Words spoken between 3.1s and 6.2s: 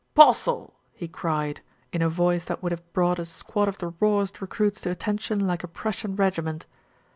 a squad of the rawest recruits to attention like a Prussian